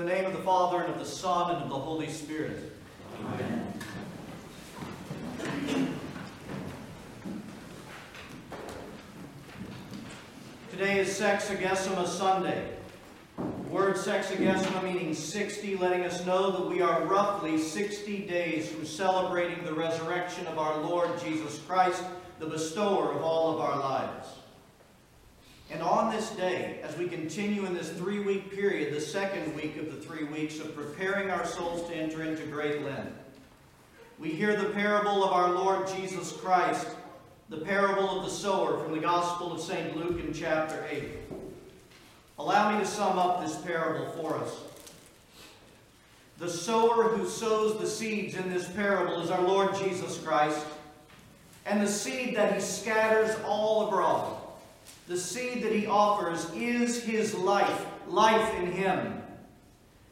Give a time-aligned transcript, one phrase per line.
[0.00, 2.72] the name of the Father, and of the Son, and of the Holy Spirit.
[3.22, 3.74] Amen.
[10.70, 12.70] Today is Sexagesima Sunday.
[13.36, 18.86] The word Sexagesima meaning 60, letting us know that we are roughly 60 days from
[18.86, 22.02] celebrating the resurrection of our Lord Jesus Christ,
[22.38, 24.28] the bestower of all of our lives.
[25.70, 29.76] And on this day, as we continue in this three week period, the second week
[29.76, 33.12] of the three weeks of preparing our souls to enter into Great Lent,
[34.18, 36.88] we hear the parable of our Lord Jesus Christ,
[37.48, 39.96] the parable of the sower from the Gospel of St.
[39.96, 41.04] Luke in chapter 8.
[42.38, 44.62] Allow me to sum up this parable for us.
[46.38, 50.66] The sower who sows the seeds in this parable is our Lord Jesus Christ,
[51.64, 54.39] and the seed that he scatters all abroad
[55.10, 59.20] the seed that he offers is his life, life in him.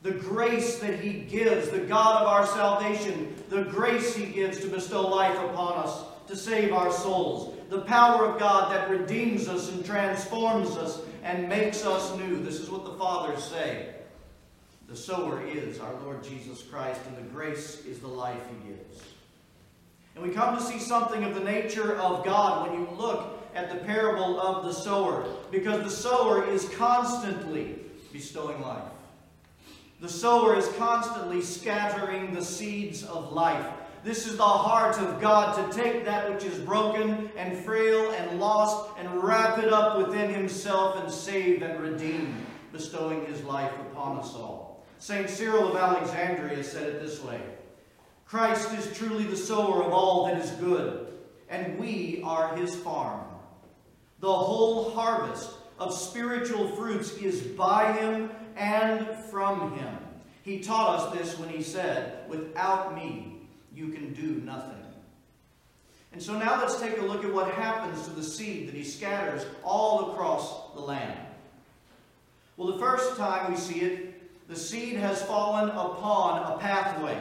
[0.02, 4.66] The grace that he gives, the God of our salvation, the grace he gives to
[4.66, 7.56] bestow life upon us, to save our souls.
[7.70, 12.42] The power of God that redeems us and transforms us and makes us new.
[12.42, 13.94] This is what the fathers say.
[14.88, 19.00] The sower is our Lord Jesus Christ, and the grace is the life he gives.
[20.16, 23.70] And we come to see something of the nature of God when you look at
[23.70, 27.76] the parable of the sower, because the sower is constantly
[28.12, 28.82] bestowing life.
[30.00, 33.66] The sower is constantly scattering the seeds of life.
[34.04, 38.38] This is the heart of God to take that which is broken and frail and
[38.38, 44.18] lost and wrap it up within himself and save and redeem, bestowing his life upon
[44.18, 44.86] us all.
[45.00, 45.28] St.
[45.28, 47.40] Cyril of Alexandria said it this way
[48.24, 51.12] Christ is truly the sower of all that is good,
[51.48, 53.24] and we are his farm.
[54.20, 59.96] The whole harvest of spiritual fruits is by him and from him.
[60.42, 63.42] He taught us this when he said, Without me,
[63.74, 64.74] you can do nothing.
[66.12, 68.82] And so now let's take a look at what happens to the seed that he
[68.82, 71.18] scatters all across the land.
[72.56, 77.20] Well, the first time we see it, the seed has fallen upon a pathway,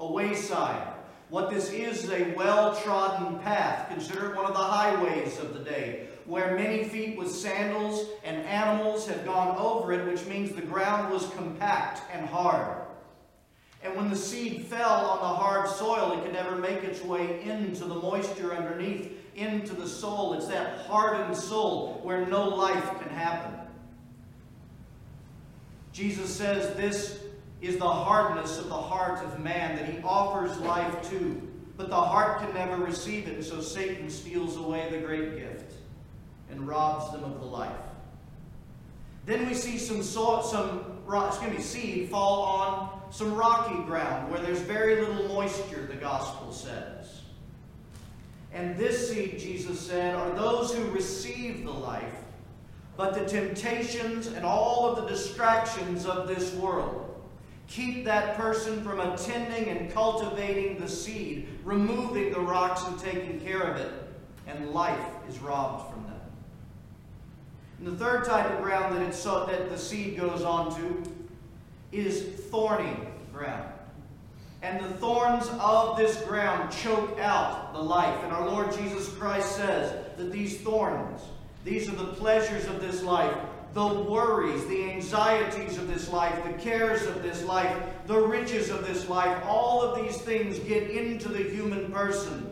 [0.00, 0.88] a wayside.
[1.28, 3.88] What this is is a well trodden path.
[3.88, 9.06] considered one of the highways of the day, where many feet with sandals and animals
[9.06, 12.78] had gone over it, which means the ground was compact and hard.
[13.82, 17.42] And when the seed fell on the hard soil, it could never make its way
[17.42, 20.34] into the moisture underneath, into the soul.
[20.34, 23.58] It's that hardened soul where no life can happen.
[25.92, 27.24] Jesus says this
[27.60, 32.00] is the hardness of the heart of man that he offers life to, but the
[32.00, 35.51] heart can never receive it, so Satan steals away the great gift
[36.52, 37.72] and robs them of the life.
[39.26, 40.84] Then we see some, soil, some
[41.26, 46.52] excuse me, seed fall on some rocky ground where there's very little moisture, the gospel
[46.52, 47.22] says.
[48.52, 52.16] And this seed, Jesus said, are those who receive the life,
[52.96, 57.02] but the temptations and all of the distractions of this world
[57.68, 63.62] keep that person from attending and cultivating the seed, removing the rocks and taking care
[63.62, 63.92] of it,
[64.46, 66.11] and life is robbed from them.
[67.82, 71.02] And the third type of ground that, that the seed goes onto
[71.90, 72.96] is thorny
[73.34, 73.72] ground.
[74.62, 78.22] And the thorns of this ground choke out the life.
[78.22, 81.22] And our Lord Jesus Christ says that these thorns,
[81.64, 83.36] these are the pleasures of this life,
[83.74, 87.76] the worries, the anxieties of this life, the cares of this life,
[88.06, 92.51] the riches of this life, all of these things get into the human person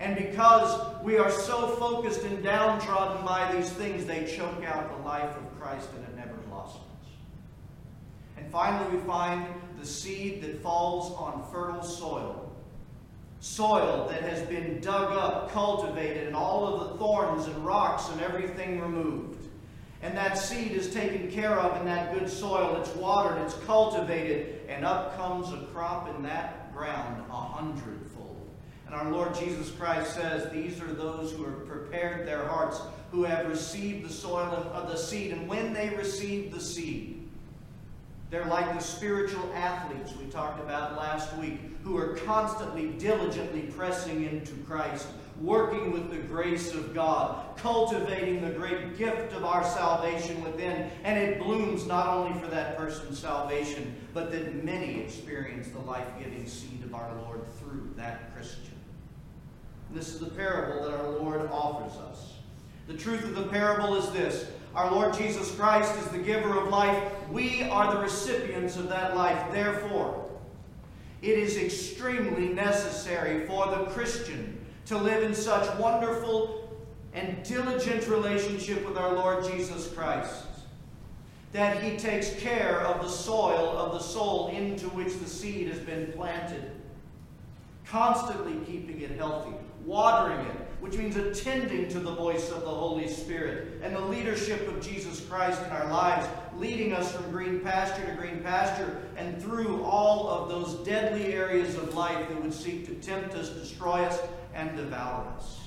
[0.00, 5.04] and because we are so focused and downtrodden by these things, they choke out the
[5.04, 6.84] life of Christ and it never blossoms.
[8.36, 9.46] And finally, we find
[9.80, 12.44] the seed that falls on fertile soil.
[13.40, 18.20] Soil that has been dug up, cultivated, and all of the thorns and rocks and
[18.20, 19.46] everything removed.
[20.02, 22.76] And that seed is taken care of in that good soil.
[22.80, 28.07] It's watered, it's cultivated, and up comes a crop in that ground a hundredfold.
[28.88, 32.80] And our Lord Jesus Christ says, These are those who have prepared their hearts,
[33.10, 35.32] who have received the soil of the seed.
[35.32, 37.28] And when they receive the seed,
[38.30, 44.24] they're like the spiritual athletes we talked about last week, who are constantly, diligently pressing
[44.24, 45.06] into Christ,
[45.40, 50.90] working with the grace of God, cultivating the great gift of our salvation within.
[51.04, 56.06] And it blooms not only for that person's salvation, but that many experience the life
[56.18, 58.67] giving seed of our Lord through that Christian.
[59.92, 62.34] This is the parable that our Lord offers us.
[62.86, 66.68] The truth of the parable is this Our Lord Jesus Christ is the giver of
[66.68, 67.02] life.
[67.30, 69.52] We are the recipients of that life.
[69.52, 70.28] Therefore,
[71.22, 76.78] it is extremely necessary for the Christian to live in such wonderful
[77.12, 80.44] and diligent relationship with our Lord Jesus Christ
[81.52, 85.78] that he takes care of the soil of the soul into which the seed has
[85.78, 86.70] been planted,
[87.86, 89.56] constantly keeping it healthy,
[89.88, 94.68] watering it, which means attending to the voice of the Holy Spirit and the leadership
[94.68, 99.42] of Jesus Christ in our lives, leading us from green pasture to green pasture and
[99.42, 104.04] through all of those deadly areas of life that would seek to tempt us, destroy
[104.04, 104.20] us,
[104.54, 105.58] and devour us.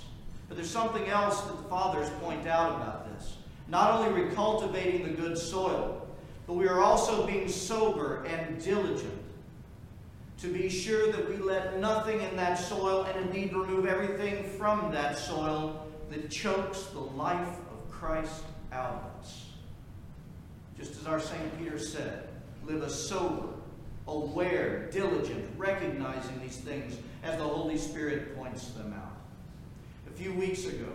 [0.47, 3.38] But there's something else that the fathers point out about this.
[3.67, 6.07] Not only recultivating the good soil,
[6.45, 9.20] but we are also being sober and diligent
[10.41, 14.91] to be sure that we let nothing in that soil and indeed remove everything from
[14.91, 19.45] that soil that chokes the life of Christ out of us.
[20.75, 21.59] Just as our St.
[21.59, 22.27] Peter said,
[22.65, 23.49] live a sober,
[24.07, 29.17] aware, diligent, recognizing these things as the Holy Spirit points them out.
[30.07, 30.89] A few weeks ago,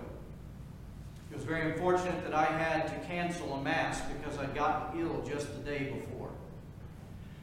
[1.31, 5.23] it was very unfortunate that I had to cancel a Mass because I'd gotten ill
[5.23, 6.31] just the day before.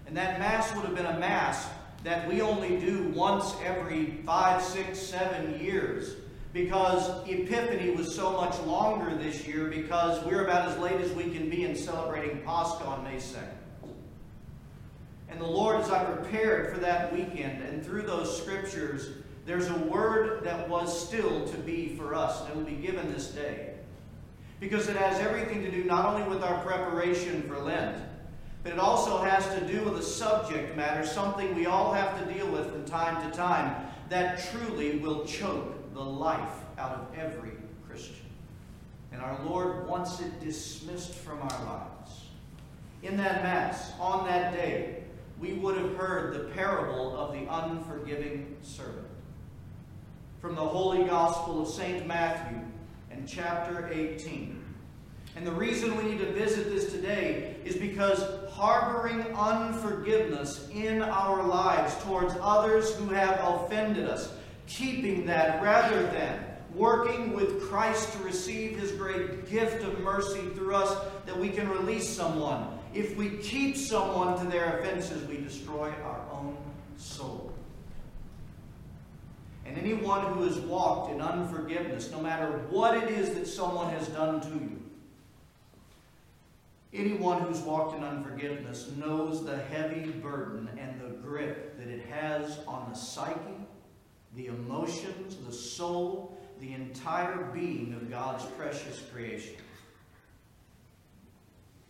[0.06, 1.70] And that Mass would have been a Mass
[2.04, 6.16] that we only do once every five, six, seven years
[6.52, 11.24] because Epiphany was so much longer this year because we're about as late as we
[11.24, 13.48] can be in celebrating Pascha on May 2nd.
[15.30, 19.10] And the Lord, as I prepared for that weekend and through those scriptures,
[19.48, 23.30] there's a word that was still to be for us, and will be given this
[23.30, 23.74] day.
[24.60, 27.98] Because it has everything to do not only with our preparation for Lent,
[28.64, 32.34] but it also has to do with a subject matter, something we all have to
[32.34, 37.52] deal with from time to time, that truly will choke the life out of every
[37.86, 38.26] Christian.
[39.12, 42.26] And our Lord wants it dismissed from our lives.
[43.04, 45.04] In that Mass, on that day,
[45.40, 49.08] we would have heard the parable of the unforgiving servant.
[50.40, 52.08] From the Holy Gospel of St.
[52.08, 52.60] Matthew
[53.12, 54.63] and chapter 18.
[55.36, 61.44] And the reason we need to visit this today is because harboring unforgiveness in our
[61.44, 64.32] lives towards others who have offended us,
[64.68, 66.40] keeping that rather than
[66.76, 70.96] working with Christ to receive his great gift of mercy through us,
[71.26, 72.68] that we can release someone.
[72.94, 76.56] If we keep someone to their offenses, we destroy our own
[76.98, 77.52] soul.
[79.66, 84.08] And anyone who has walked in unforgiveness, no matter what it is that someone has
[84.10, 84.83] done to you,
[86.94, 92.60] Anyone who's walked in unforgiveness knows the heavy burden and the grip that it has
[92.68, 93.68] on the psyche,
[94.36, 99.56] the emotions, the soul, the entire being of God's precious creation.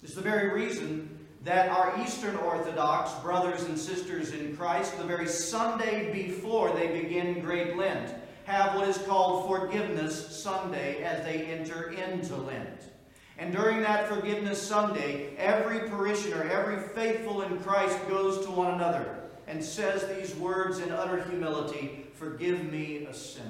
[0.04, 5.28] Is the very reason that our Eastern Orthodox brothers and sisters in Christ, the very
[5.28, 8.14] Sunday before they begin Great Lent,
[8.46, 12.93] have what is called Forgiveness Sunday as they enter into Lent.
[13.38, 19.22] And during that Forgiveness Sunday, every parishioner, every faithful in Christ goes to one another
[19.48, 23.50] and says these words in utter humility Forgive me, a sinner.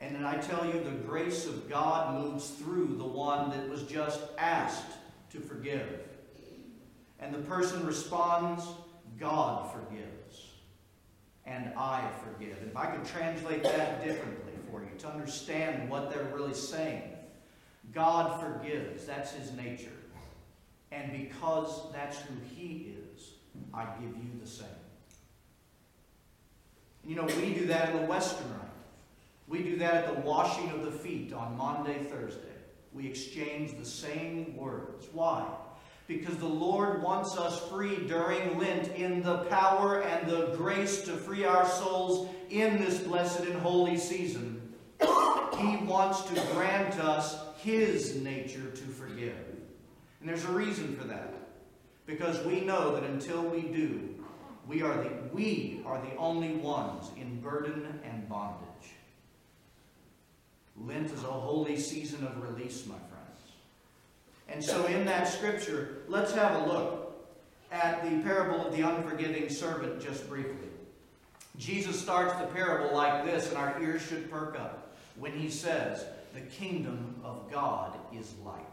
[0.00, 3.82] And then I tell you, the grace of God moves through the one that was
[3.82, 4.92] just asked
[5.32, 6.00] to forgive.
[7.18, 8.64] And the person responds,
[9.18, 10.46] God forgives.
[11.44, 12.56] And I forgive.
[12.66, 17.02] If I could translate that differently for you to understand what they're really saying.
[17.92, 19.06] God forgives.
[19.06, 19.88] That's his nature.
[20.90, 23.30] And because that's who he is,
[23.74, 24.66] I give you the same.
[27.04, 28.68] You know, we do that in the Western Rite.
[29.46, 32.42] We do that at the washing of the feet on Maundy, Thursday.
[32.92, 35.06] We exchange the same words.
[35.12, 35.46] Why?
[36.06, 41.12] Because the Lord wants us free during Lent in the power and the grace to
[41.12, 44.54] free our souls in this blessed and holy season.
[45.58, 49.36] He wants to grant us his nature to forgive.
[50.20, 51.34] And there's a reason for that.
[52.06, 54.14] Because we know that until we do,
[54.66, 58.64] we are the, we are the only ones in burden and bondage.
[60.80, 63.52] Lent is a holy season of release, my friends.
[64.48, 67.28] And so, in that scripture, let's have a look
[67.70, 70.68] at the parable of the unforgiving servant just briefly.
[71.58, 76.06] Jesus starts the parable like this, and our ears should perk up when he says,
[76.34, 78.64] the kingdom of God is like.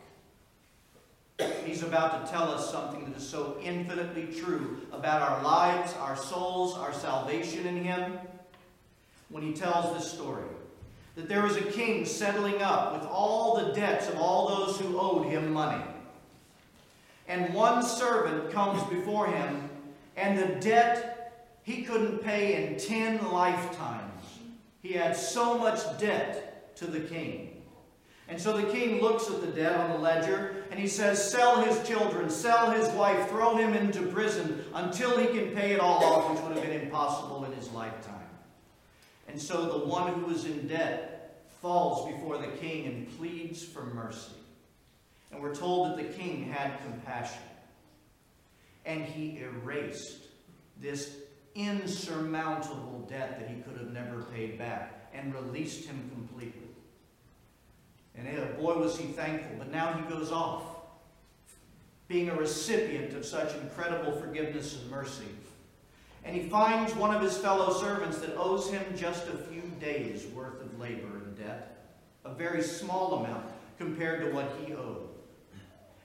[1.65, 6.15] He's about to tell us something that is so infinitely true about our lives, our
[6.15, 8.17] souls, our salvation in Him.
[9.29, 10.45] When he tells this story,
[11.15, 14.99] that there was a king settling up with all the debts of all those who
[14.99, 15.83] owed him money.
[17.27, 19.69] And one servant comes before him,
[20.15, 24.23] and the debt he couldn't pay in ten lifetimes.
[24.83, 27.61] He had so much debt to the king.
[28.27, 31.61] And so the king looks at the debt on the ledger and he says, Sell
[31.61, 36.03] his children, sell his wife, throw him into prison until he can pay it all
[36.03, 38.13] off, which would have been impossible in his lifetime.
[39.27, 43.85] And so the one who is in debt falls before the king and pleads for
[43.85, 44.33] mercy.
[45.31, 47.41] And we're told that the king had compassion.
[48.85, 50.23] And he erased
[50.79, 51.17] this
[51.55, 56.64] insurmountable debt that he could have never paid back and released him completely.
[58.17, 59.55] And boy, was he thankful.
[59.57, 60.63] But now he goes off,
[62.07, 65.27] being a recipient of such incredible forgiveness and mercy.
[66.23, 70.25] And he finds one of his fellow servants that owes him just a few days'
[70.27, 71.77] worth of labor and debt,
[72.23, 73.45] a very small amount
[73.77, 75.09] compared to what he owed.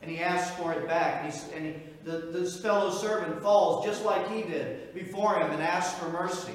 [0.02, 3.85] And he asks for it back, and, he, and he, the, this fellow servant falls
[3.85, 6.55] just like he did before him and asks for mercy.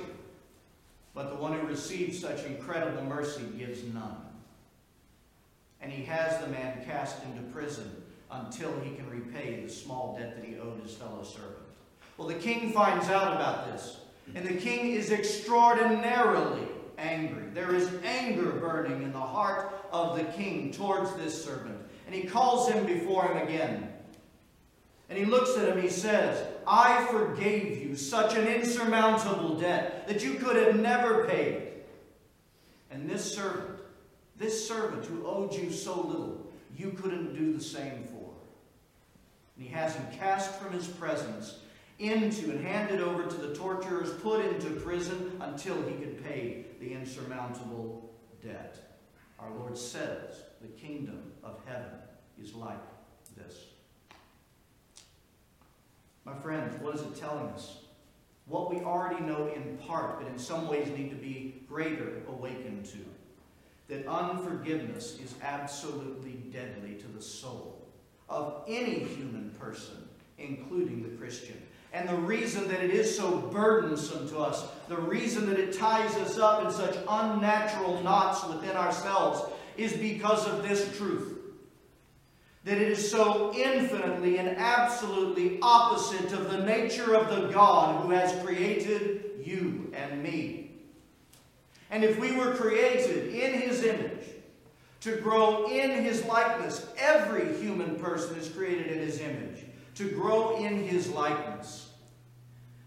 [1.13, 4.24] But the one who receives such incredible mercy gives none
[5.85, 8.01] and he has the man cast into prison
[8.31, 11.59] until he can repay the small debt that he owed his fellow servant.
[12.17, 13.99] Well, the king finds out about this,
[14.33, 17.49] and the king is extraordinarily angry.
[17.53, 21.77] There is anger burning in the heart of the king towards this servant,
[22.07, 23.93] and he calls him before him again.
[25.07, 30.23] And he looks at him, he says, I forgave you such an insurmountable debt that
[30.23, 31.73] you could have never paid.
[32.89, 33.75] And this servant
[34.37, 36.45] this servant who owed you so little,
[36.77, 38.31] you couldn't do the same for.
[39.55, 41.59] And he has him cast from his presence
[41.99, 46.91] into and handed over to the torturers, put into prison until he could pay the
[46.91, 48.13] insurmountable
[48.43, 48.99] debt.
[49.39, 51.91] Our Lord says the kingdom of heaven
[52.41, 52.81] is like
[53.37, 53.65] this.
[56.25, 57.77] My friends, what is it telling us?
[58.47, 62.85] What we already know in part, but in some ways need to be greater awakened
[62.87, 62.97] to
[63.87, 67.87] that unforgiveness is absolutely deadly to the soul
[68.27, 71.61] of any human person, including the Christian.
[71.93, 76.13] And the reason that it is so burdensome to us, the reason that it ties
[76.15, 79.43] us up in such unnatural knots within ourselves,
[79.77, 81.37] is because of this truth.
[82.65, 88.11] That it is so infinitely and absolutely opposite of the nature of the God who
[88.11, 90.64] has created you and me.
[91.95, 94.27] And if we were created in his image,
[94.99, 99.63] to grow in his likeness, every human person is created in his image,
[99.95, 101.91] to grow in his likeness,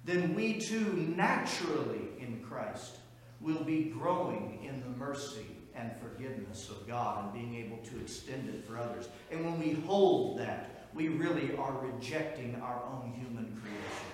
[0.04, 2.96] then we too naturally in Christ
[3.40, 8.46] will be growing in the mercy and forgiveness of God and being able to extend
[8.50, 9.08] it for others.
[9.30, 14.06] And when we hold that, we really are rejecting our own human creation.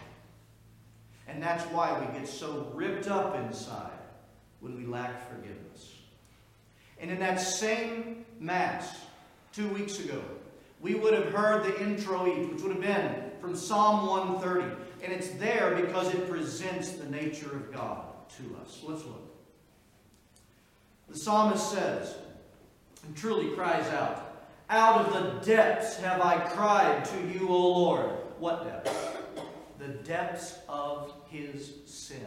[1.27, 3.91] And that's why we get so ripped up inside
[4.65, 5.93] when we lack forgiveness.
[6.99, 8.97] And in that same Mass,
[9.53, 10.23] two weeks ago,
[10.81, 14.75] we would have heard the introit, which would have been from Psalm 130.
[15.03, 18.07] And it's there because it presents the nature of God
[18.39, 18.81] to us.
[18.83, 19.31] Let's look.
[21.11, 22.15] The psalmist says,
[23.07, 28.11] and truly cries out, Out of the depths have I cried to you, O Lord.
[28.39, 29.09] What depths?
[29.79, 32.27] The depths of his sin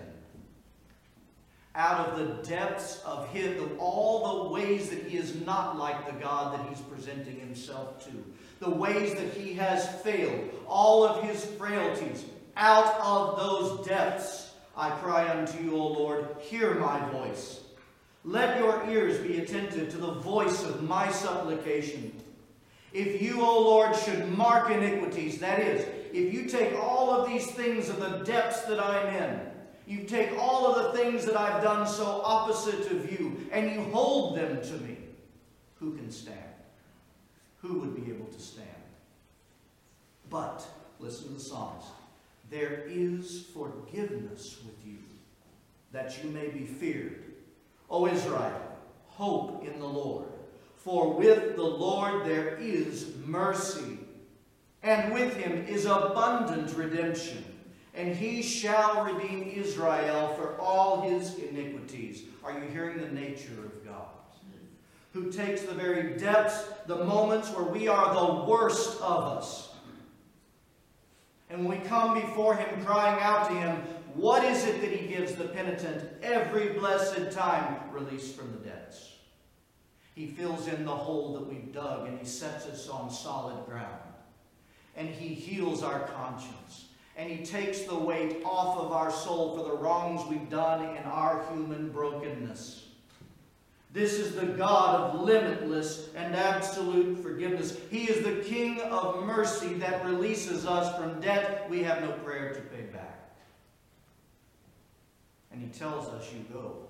[1.78, 6.20] out of the depths of of all the ways that he is not like the
[6.20, 8.12] God that he's presenting himself to,
[8.60, 12.26] the ways that he has failed, all of his frailties.
[12.58, 17.62] Out of those depths I cry unto you, O Lord, hear my voice.
[18.26, 22.12] Let your ears be attentive to the voice of my supplication.
[22.92, 27.46] If you, O Lord, should mark iniquities, that is, if you take all of these
[27.52, 29.40] things of the depths that I'm in,
[29.88, 33.84] you take all of the things that I've done so opposite of you, and you
[33.84, 34.98] hold them to me.
[35.80, 36.38] Who can stand?
[37.62, 38.68] Who would be able to stand?
[40.30, 40.68] But,
[41.00, 41.88] listen to the psalmist,
[42.50, 44.98] there is forgiveness with you,
[45.94, 47.24] that you may be feared.
[47.90, 48.62] O Israel,
[49.08, 50.28] hope in the Lord.
[50.76, 54.00] For with the Lord there is mercy,
[54.84, 57.57] and with him is abundant redemption
[57.98, 62.24] and he shall redeem Israel for all his iniquities.
[62.44, 64.06] Are you hearing the nature of God?
[65.14, 69.74] Who takes the very depths, the moments where we are the worst of us.
[71.50, 73.78] And when we come before him crying out to him,
[74.14, 77.78] what is it that he gives the penitent every blessed time?
[77.92, 79.14] Release from the debts.
[80.18, 84.02] He fills in the hole that we've dug and He sets us on solid ground.
[84.96, 86.87] And He heals our conscience.
[87.18, 91.04] And He takes the weight off of our soul for the wrongs we've done in
[91.04, 92.86] our human brokenness.
[93.92, 97.76] This is the God of limitless and absolute forgiveness.
[97.90, 102.54] He is the King of mercy that releases us from debt we have no prayer
[102.54, 103.32] to pay back.
[105.52, 106.88] And He tells us, You go,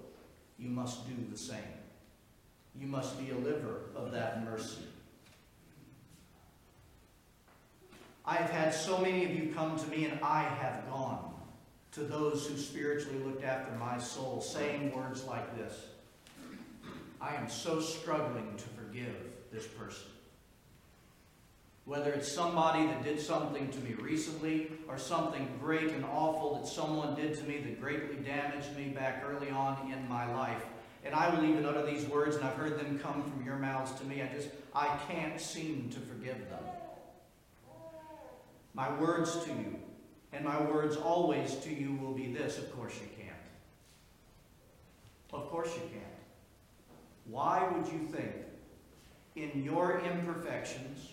[0.59, 1.59] you must do the same.
[2.79, 4.83] You must be a liver of that mercy.
[8.27, 11.33] I have had so many of you come to me, and I have gone
[11.93, 15.73] to those who spiritually looked after my soul, saying words like this
[17.21, 19.15] I am so struggling to forgive
[19.51, 20.09] this person.
[21.85, 26.67] Whether it's somebody that did something to me recently or something great and awful that
[26.67, 30.65] someone did to me that greatly damaged me back early on in my life.
[31.05, 33.97] And I will even utter these words, and I've heard them come from your mouths
[34.01, 34.21] to me.
[34.21, 36.59] I just, I can't seem to forgive them.
[38.77, 39.79] My words to you,
[40.31, 43.35] and my words always to you will be this of course you can't.
[45.33, 46.03] Of course you can't.
[47.25, 48.35] Why would you think,
[49.35, 51.09] in your imperfections,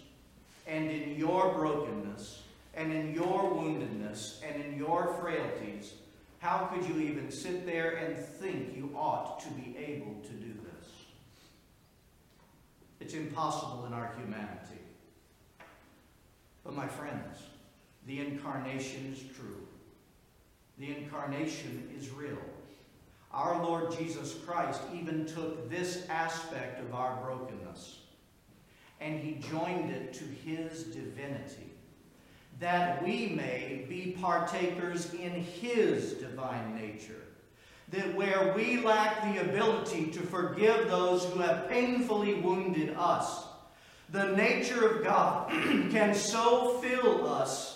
[0.67, 2.43] and in your brokenness,
[2.75, 5.95] and in your woundedness, and in your frailties,
[6.41, 10.53] how could you even sit there and think you ought to be able to do
[10.53, 10.91] this?
[13.01, 14.83] It's impossible in our humanity.
[16.63, 17.39] But my friends,
[18.07, 19.67] the incarnation is true.
[20.79, 22.39] The incarnation is real.
[23.33, 27.99] Our Lord Jesus Christ even took this aspect of our brokenness
[29.01, 31.73] and he joined it to his divinity,
[32.61, 37.23] that we may be partakers in his divine nature.
[37.91, 43.45] That where we lack the ability to forgive those who have painfully wounded us,
[44.11, 45.51] the nature of God
[45.91, 47.74] can so fill us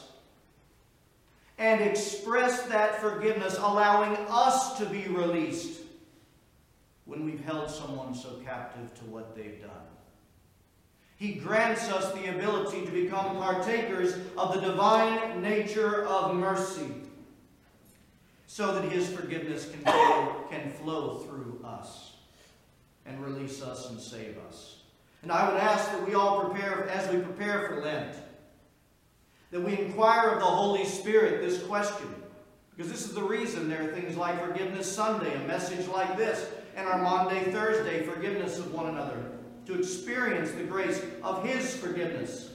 [1.59, 5.81] and express that forgiveness, allowing us to be released
[7.05, 9.71] when we've held someone so captive to what they've done.
[11.17, 16.93] He grants us the ability to become partakers of the divine nature of mercy
[18.47, 22.13] so that His forgiveness can flow, can flow through us
[23.05, 24.83] and release us and save us.
[25.23, 28.15] And I would ask that we all prepare, as we prepare for Lent,
[29.51, 32.15] that we inquire of the Holy Spirit this question.
[32.77, 36.49] Because this is the reason there are things like Forgiveness Sunday, a message like this,
[36.77, 39.21] and our Maundy, Thursday, forgiveness of one another
[39.67, 42.51] to experience the grace of His forgiveness.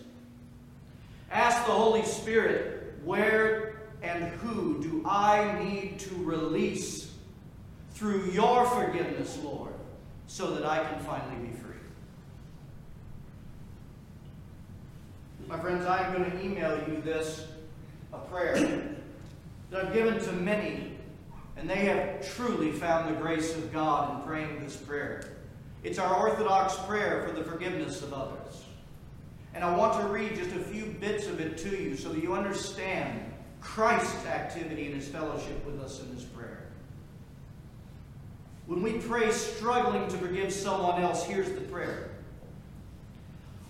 [1.30, 7.12] Ask the Holy Spirit, where and who do I need to release
[7.92, 9.74] through your forgiveness, Lord,
[10.28, 11.63] so that I can finally be free?
[15.48, 17.48] My friends, I'm going to email you this,
[18.14, 18.56] a prayer
[19.70, 20.94] that I've given to many,
[21.58, 25.38] and they have truly found the grace of God in praying this prayer.
[25.84, 28.64] It's our Orthodox prayer for the forgiveness of others.
[29.54, 32.24] And I want to read just a few bits of it to you so that
[32.24, 36.68] you understand Christ's activity in his fellowship with us in this prayer.
[38.66, 42.13] When we pray struggling to forgive someone else, here's the prayer.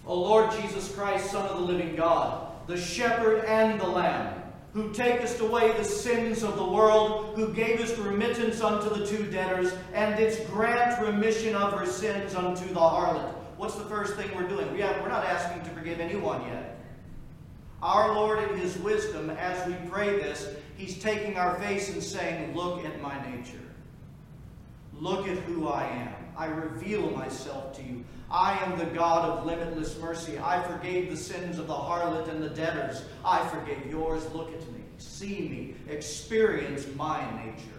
[0.05, 4.41] O Lord Jesus Christ, Son of the living God, the shepherd and the lamb,
[4.73, 9.73] who takest away the sins of the world, who gavest remittance unto the two debtors,
[9.93, 13.33] and didst grant remission of her sins unto the harlot.
[13.57, 14.71] What's the first thing we're doing?
[14.73, 16.79] We have, we're not asking to forgive anyone yet.
[17.83, 22.55] Our Lord, in His wisdom, as we pray this, He's taking our face and saying,
[22.55, 23.59] Look at my nature.
[24.99, 26.22] Look at who I am.
[26.37, 28.03] I reveal myself to you.
[28.31, 30.39] I am the God of limitless mercy.
[30.39, 33.03] I forgave the sins of the harlot and the debtors.
[33.23, 34.25] I forgave yours.
[34.33, 34.81] Look at me.
[34.97, 35.75] See me.
[35.93, 37.69] Experience my nature.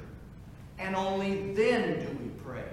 [0.78, 2.68] And only then do we pray.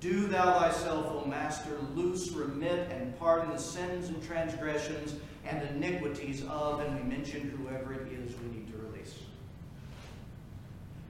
[0.00, 6.44] Do thou thyself, O Master, loose, remit, and pardon the sins and transgressions and iniquities
[6.48, 9.14] of, and we mention whoever it is we need to release.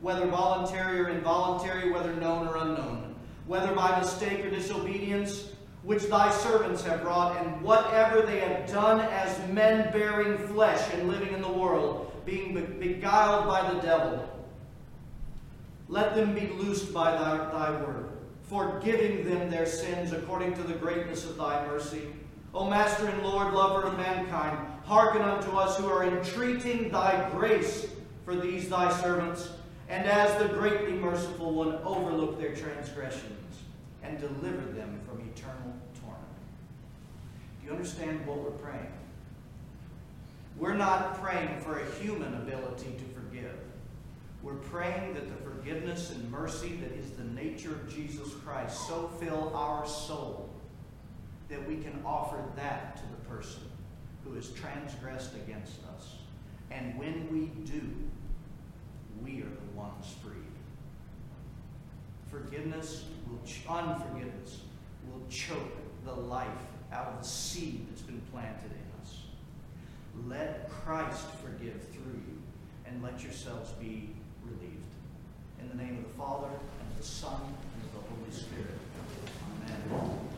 [0.00, 3.15] Whether voluntary or involuntary, whether known or unknown
[3.46, 5.50] whether by mistake or disobedience,
[5.82, 11.08] which thy servants have wrought, and whatever they have done as men bearing flesh and
[11.08, 14.28] living in the world, being beguiled by the devil.
[15.88, 18.08] Let them be loosed by thy, thy word,
[18.42, 22.02] forgiving them their sins according to the greatness of thy mercy.
[22.52, 27.86] O Master and Lord, lover of mankind, hearken unto us who are entreating thy grace
[28.24, 29.50] for these thy servants
[29.88, 33.32] and as the greatly merciful one, overlook their transgressions.
[34.02, 36.22] and deliver them from eternal torment.
[37.60, 38.92] Do you understand what we're praying?
[40.56, 43.58] We're not praying for a human ability to forgive.
[44.42, 49.10] We're praying that the forgiveness and mercy that is the nature of Jesus Christ so
[49.20, 50.50] fill our soul
[51.48, 53.62] that we can offer that to the person
[54.24, 56.14] who has transgressed against us.
[56.70, 57.82] And when we do,
[59.22, 60.34] we are the ones freed.
[62.30, 63.40] Forgiveness will,
[63.72, 64.60] unforgiveness
[65.10, 66.48] will choke the life
[66.92, 69.22] out of the seed that's been planted in us.
[70.26, 72.42] Let Christ forgive through you,
[72.86, 74.10] and let yourselves be
[74.44, 74.76] relieved.
[75.60, 78.78] In the name of the Father, and of the Son, and of the Holy Spirit.
[79.90, 80.28] Amen.